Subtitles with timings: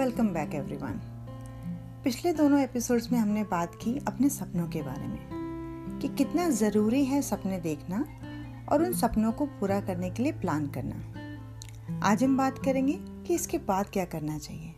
[0.00, 0.92] Welcome back everyone.
[2.04, 7.04] पिछले दोनों episodes में हमने बात की अपने सपनों के बारे में, कि कितना ज़रूरी
[7.04, 8.04] है सपने देखना
[8.72, 12.92] और उन सपनों को पूरा करने के लिए प्लान करना। आज हम बात करेंगे
[13.26, 14.74] कि इसके बाद क्या करना चाहिए।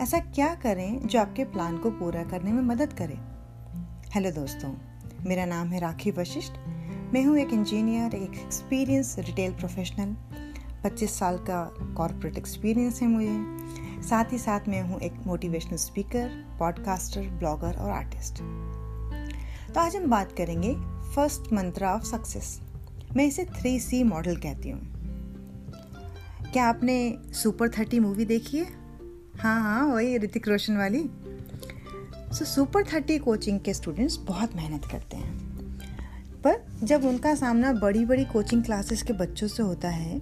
[0.00, 3.18] ऐसा क्या करें जो आपके प्लान को पूरा करने में मदद करे।
[4.10, 4.74] हेलो दोस्तों,
[5.26, 6.52] मेरा नाम है राखी वशिष्ठ।
[7.14, 10.16] मैं हूँ एक इंजीनियर एक एक्सपीरियंस रिटेल प्रोफेशनल
[10.84, 11.64] 25 साल का
[11.96, 16.28] कॉरपोरेट एक्सपीरियंस है मुझे। साथ ही साथ मैं हूँ एक मोटिवेशनल स्पीकर
[16.58, 18.34] पॉडकास्टर ब्लॉगर और आर्टिस्ट
[19.74, 20.74] तो आज हम बात करेंगे
[21.14, 22.60] फ़र्स्ट मंत्रा ऑफ़ सक्सेस
[23.16, 24.80] मैं इसे थ्री सी मॉडल कहती हूँ.
[26.52, 28.66] क्या आपने सुपर थर्टी मूवी देखी है?
[29.38, 31.10] हाँ हाँ वही ऋतिक रोशन वाली.
[32.32, 35.38] सो सुपर थर्टी कोचिंग के स्टूडेंट्स बहुत मेहनत करते हैं.
[36.44, 40.18] पर जब उनका सामना बड़ी बड़ी कोचिंग क्लासेस के बच्चों से होता है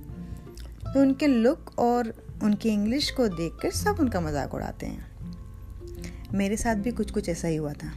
[0.94, 5.12] तो उनके लुक और उनकी इंग्लिश को देखकर सब उनका मज़ाक उड़ाते हैं।
[6.34, 7.92] मेरे साथ भी कुछ कुछ ऐसा ही हुआ था।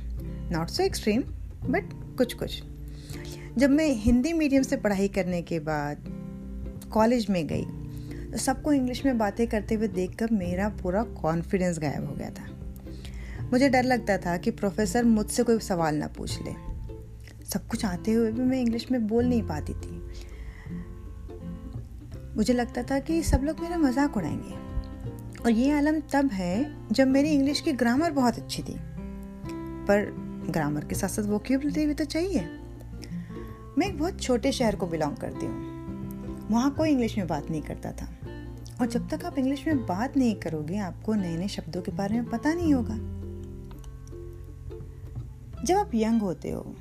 [0.52, 1.22] नॉट सो एक्सट्रीम
[1.64, 2.62] बट कुछ कुछ
[3.58, 6.04] जब मैं हिंदी मीडियम से पढ़ाई करने के बाद
[6.94, 7.66] कॉलेज में गई
[8.32, 12.48] तो सबको इंग्लिश में बातें करते हुए देखकर मेरा पूरा कॉन्फिडेंस गायब हो गया था।
[13.52, 16.54] मुझे डर लगता था कि प्रोफेसर मुझसे कोई सवाल ना पूछ ले।
[17.46, 19.97] सब कुछ आते हुए भी मैं इंग्लिश में बोल नहीं पाती थी।
[22.36, 24.68] मुझे लगता था कि सब लोग मेरा मज़ाक उड़ाएँगे।
[25.44, 28.76] और ये आलम तब है जब मेरी इंग्लिश की ग्रामर बहुत अच्छी थी।
[29.86, 32.42] पर ग्रामर के साथ साथ वोक्यूबलिटी भी तो चाहिए।
[33.78, 35.78] मैं एक बहुत छोटे शहर को बिलोंग करती हूँ।
[36.52, 38.10] वहाँ कोई इंग्लिश में बात नहीं करता था।
[38.82, 42.16] और जब तक आप इंग्लिश में बात नहीं करोगे, आपको नए नए शब्दों के बारे
[42.16, 42.96] में पता नहीं होगा।
[45.64, 46.76] जब आप यंग होते हो,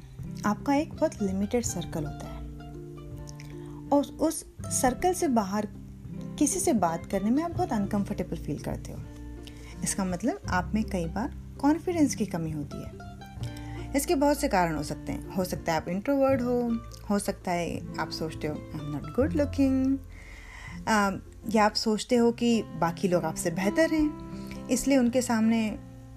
[0.46, 2.35] आपका एक बहुत लिमिटेड सर्कल होता है।
[3.92, 5.68] और उस सर्कल से बाहर
[6.38, 8.98] किसी से बात करने में आप बहुत अनकंफर्टेबल फील करते हो।
[9.84, 14.76] इसका मतलब आप में कई बार कॉन्फिडेंस की कमी होती है। इसके बहुत से कारण
[14.76, 16.58] हो सकते हैं। हो सकता है आप इंट्रोवर्ड हो
[17.10, 19.98] हो सकता है आप सोचते हो I am not good looking
[21.54, 25.68] या आप सोचते हो कि बाकी लोग आपसे बेहतर हैं, इसलिए उनके सामने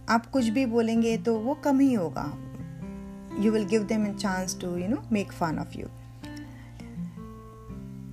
[0.09, 2.25] आप कुछ भी बोलेंगे तो वो कम ही होगा।
[3.39, 5.87] You will give them a chance to you know make fun of you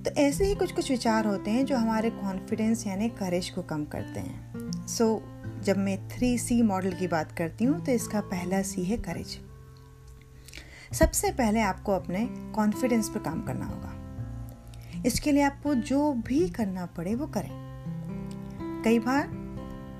[0.07, 3.85] तो ऐसे ही कुछ कुछ विचार होते हैं जो हमारे कॉन्फिडेंस यानी करेज को कम
[3.85, 8.21] करते हैं। सो so, जब मैं थ्री सी मॉडल की बात करती हूँ तो इसका
[8.21, 9.37] पहला सी है करेज
[10.93, 12.25] सबसे पहले आपको अपने
[12.55, 17.51] कॉन्फिडेंस पर काम करना होगा। इसके लिए आपको जो भी करना पड़े वो करें।
[18.83, 19.27] कई बार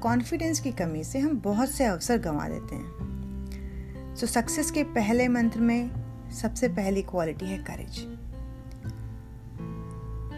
[0.03, 4.83] कॉन्फिडेंस की कमी से हम बहुत से अवसर गंवा देते हैं। सो so, सक्सेस के
[4.83, 5.91] पहले मंत्र में
[6.31, 8.16] सबसे पहली क्वालिटी है करेज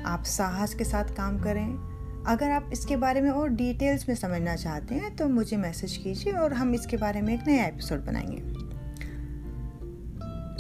[0.10, 4.56] आप साहस के साथ काम करें। अगर आप इसके बारे में और डिटेल्स में समझना
[4.56, 8.42] चाहते हैं तो मुझे मैसेज कीजिए और हम इसके बारे में एक नया एपिसोड बनाएँगे।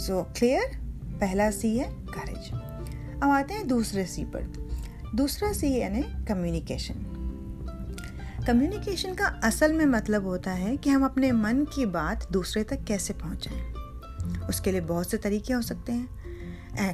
[0.03, 0.77] सो so, क्लियर
[1.19, 2.51] पहला सी है करेज
[3.23, 4.51] अब आते हैं दूसरे सी पर।
[5.15, 7.05] दूसरा सी यानी कम्युनिकेशन
[8.47, 12.83] कम्युनिकेशन का असल में मतलब होता है कि हम अपने मन की बात दूसरे तक
[12.83, 13.73] कैसे पहुंचाएँ।
[14.49, 16.18] उसके लिए बहुत से तरीके हो सकते हैं।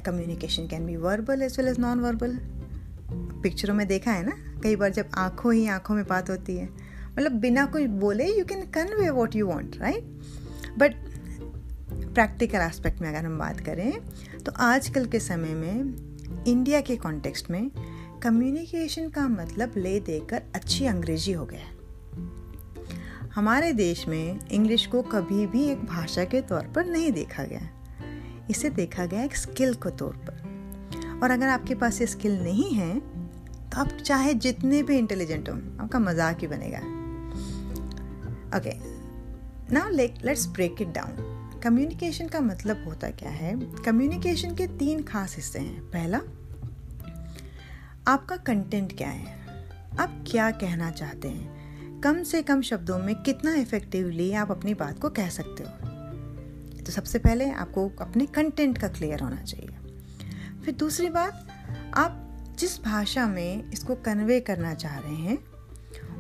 [0.06, 2.38] Communication can be verbal as well as non verbal
[3.44, 4.36] पिक्चरों में देखा है ना?
[4.64, 6.70] कई बार जब आँखों ही आँखों में बात होती है।
[7.12, 10.04] मतलब बिना कुछ बोले you can convey what you want right
[10.78, 10.96] but
[12.14, 13.92] practical aspect में अगर हम बात करें
[14.44, 17.70] तो आजकल के समय में इंडिया के कॉन्टेक्स्ट में
[18.24, 21.74] कम्युनिकेशन का मतलब ले देकर अच्छी अंग्रेज़ी हो गया है।
[23.36, 27.70] हमारे देश में इंग्लिश को कभी भी एक भाषा के तौर पर नहीं देखा गया
[28.50, 32.72] इसे देखा गया एक स्किल के तौर पर। और अगर आपके पास ये स्किल नहीं
[32.72, 36.80] है तो आप चाहे जितने भी इंटेलिजेंट हो, आपका मज़ाक ही बनेगा।
[38.58, 38.74] Okay
[39.74, 43.56] now let's break it down communication का मतलब होता क्या है?
[43.86, 46.18] कम्युनिकेशन के तीन खास हिस्से हैं। पहला,
[48.08, 49.34] आपका कंटेंट क्या है?
[50.00, 52.02] आप क्या कहना चाहते हैं?
[52.02, 55.95] कम से कम शब्दों में कितना इफेक्टिवली आप अपनी बात को कह सकते हो?
[56.86, 59.78] तो सबसे पहले आपको अपने कंटेंट का क्लियर होना चाहिए।
[60.66, 61.48] फिर दूसरी बात,
[61.94, 62.22] आप
[62.60, 65.38] जिस भाषा में इसको कन्वे करना चाह रहे हैं,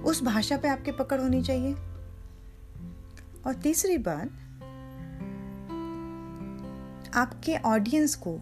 [0.03, 1.73] उस भाषा पे आपके पकड़ होनी चाहिए।
[3.47, 4.27] और तीसरी बात,
[7.15, 8.39] आपके ऑडियंस को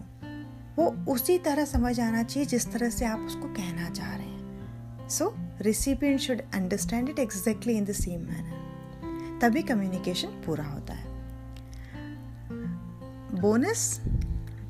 [0.76, 5.08] वो उसी तरह समझ आना चाहिए जिस तरह से आप उसको कहना चाह रहे हैं।
[5.08, 8.64] So recipient should understand it exactly in the same manner
[9.42, 11.13] तभी कम्युनिकेशन पूरा होता है।
[13.44, 14.00] बोनस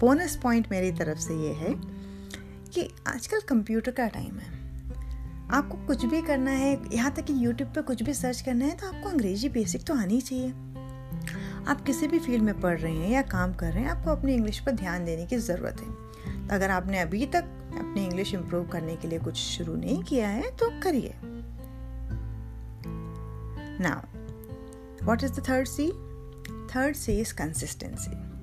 [0.01, 1.75] बोनस पॉइंट मेरी तरफ़ से ये है
[2.75, 4.53] कि आजकल कंप्यूटर का टाइम है।
[5.51, 8.77] आपको कुछ भी करना है, यहाँ तक कि यूट्यूब पे कुछ भी सर्च करना है
[8.77, 10.49] तो आपको अंग्रेज़ी बेसिक तो आनी चाहिए।
[11.69, 14.35] आप किसी भी फ़ील्ड में पढ़ रहे हैं या काम कर रहे हैं, आपको अपनी
[14.35, 17.45] इंग्लिश पर ध्यान देने की ज़रूरत है। तो अगर आपने अभी तक
[17.75, 21.15] अपनी इंग्लिश इम्प्रूव करने के लिए कुछ शुरू नहीं किया है तो करिए।
[23.81, 25.91] Now what is the third C
[26.75, 28.34] third C is consistency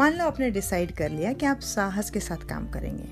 [0.00, 3.08] मान लो आपने डिसाइड कर लिया कि आप साहस के साथ काम करेंगे।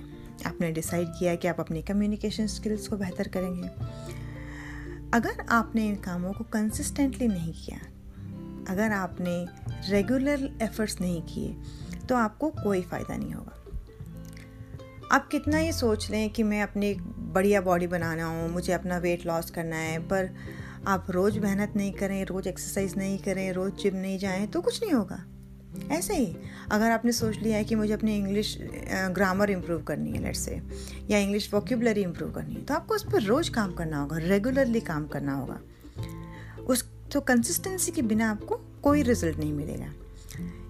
[0.47, 3.69] आपने डिसाइड किया कि आप अपनी कम्युनिकेशन स्किल्स को बेहतर करेंगे।
[5.15, 7.79] अगर आपने इन कामों को कंसिस्टेंटली नहीं किया,
[8.71, 9.37] अगर आपने
[9.91, 11.57] रेगुलर एफर्ट्स नहीं किए
[12.09, 13.55] तो आपको कोई फ़ायदा नहीं होगा।
[15.13, 16.95] आप कितना ही सोच लें कि मैं अपनी
[17.33, 20.35] बढ़िया बॉडी बनाना हूँ, मुझे अपना वेट लॉस करना है, पर
[20.87, 24.83] आप रोज़ मेहनत नहीं करें, रोज़ एक्सरसाइज नहीं करें, रोज़ जिम नहीं जाएँ तो कुछ
[24.83, 25.25] नहीं होगा।
[25.93, 26.37] ऐसे ही।
[26.71, 28.57] अगर आपने सोच लिया है कि मुझे अपनी इंग्लिश
[29.13, 30.61] ग्रामर इम्प्रूव करनी है लेट से
[31.11, 34.81] या इंग्लिश वोक्यूबलरी इम्प्रूव करनी है तो आपको उस पर रोज़ काम करना होगा रेगुलरली
[34.81, 35.61] काम करना होगा।
[36.65, 39.93] उस तो कंसिस्टेंसी के बिना आपको कोई रिज़ल्ट नहीं मिलेगा।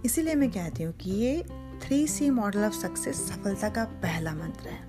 [0.05, 1.43] इसीलिए मैं कहती हूँ कि ये
[1.83, 4.87] three C model of success सफलता का पहला मंत्र है।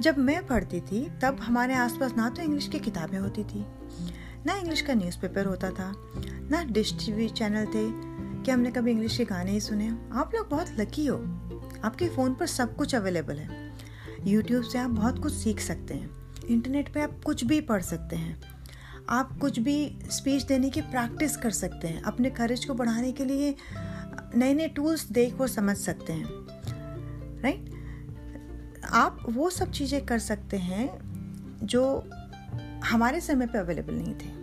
[0.00, 3.64] जब मैं पढ़ती थी, तब हमारे आसपास ना तो इंग्लिश की किताबें होती थी,
[4.46, 5.92] ना इंग्लिश का न्यूज़पेपर होता था,
[6.50, 7.84] ना डिश टीवी चैनल थे
[8.44, 11.16] कि हमने कभी इंग्लिश के गाने ही सुने आप लोग बहुत लकी हो।
[11.84, 13.72] आपके फ़ोन पर सब कुछ अवेलेबल है।
[14.26, 16.10] यूट्यूब से आप बहुत कुछ सीख सकते हैं।
[16.46, 18.40] इंटरनेट पे आप कुछ भी पढ़ सकते हैं।
[19.08, 23.24] आप कुछ भी स्पीच देने की प्रैक्टिस कर सकते हैं। अपने करेज को बढ़ाने के
[23.24, 23.54] लिए
[24.36, 26.26] नए नए टूल्स देख और समझ सकते हैं।
[27.42, 27.70] राइट
[28.92, 30.88] आप वो सब चीज़ें कर सकते हैं
[31.62, 32.10] जो
[32.84, 34.39] हमारे समय पे अवेलेबल नहीं थे।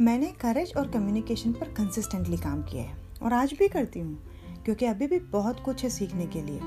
[0.00, 4.18] मैंने करेज और कम्युनिकेशन पर कंसिस्टेंटली काम किया है और आज भी करती हूँ,
[4.64, 6.58] क्योंकि अभी भी बहुत कुछ है सीखने के लिए।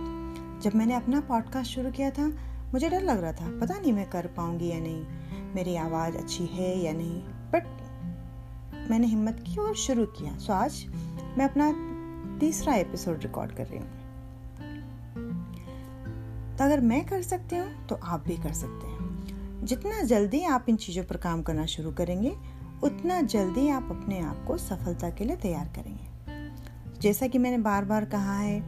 [0.61, 2.27] जब मैंने अपना पॉडकास्ट शुरू किया था,
[2.73, 5.05] मुझे डर लग रहा था, पता नहीं मैं कर पाऊँगी या नहीं,
[5.55, 7.21] मेरी आवाज़ अच्छी है या नहीं।
[7.53, 10.85] बट मैंने हिम्मत की और शुरू किया। सो आज
[11.37, 11.71] मैं अपना
[12.39, 13.89] तीसरा एपिसोड रिकॉर्ड कर रही हूँ।
[16.57, 20.65] तो अगर मैं कर सकती हूँ तो आप भी कर सकते हैं। जितना जल्दी आप
[20.69, 25.25] इन चीज़ों पर काम करना शुरू करेंगे उतना जल्दी आप अपने आप को सफलता के
[25.25, 28.61] लिए तैयार करेंगे। जैसा कि मैंने बार बार कहा है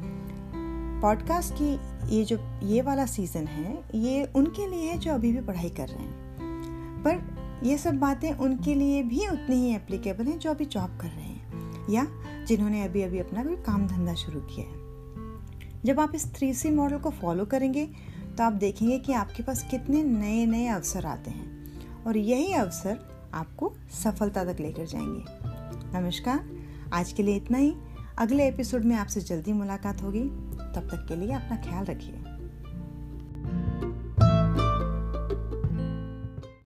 [1.01, 1.74] पॉडकास्ट की
[2.15, 5.88] ये जो, ये वाला सीज़न है, ये उनके लिए है जो अभी भी पढ़ाई कर
[5.88, 10.65] रहे हैं। पर ये सब बातें उनके लिए भी उतनी ही एप्लीकेबल हैं जो अभी
[10.65, 12.07] जॉब कर रहे हैं, या
[12.45, 14.83] जिन्होंने अभी अभी अपना कोई काम धंधा शुरू किया है।
[15.86, 17.86] जब आप इस थ्री सी मॉडल को फॉलो करेंगे
[18.38, 23.12] तो आप देखेंगे कि आपके पास कितने नए नए अवसर आते हैं। और यही अवसर
[23.33, 25.25] आपको सफलता तक लेकर जाएँगे।
[26.00, 26.50] नमस्कार,
[26.94, 27.75] आज के लिए इतना ही।
[28.18, 30.24] अगले एपिसोड में आपसे जल्दी मुलाकात होगी।
[30.75, 32.23] तब तक के लिए अपना ख्याल रखिए।